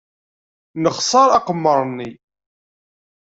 Nexṣer 0.83 1.27
aqemmer-nni. 1.37 2.11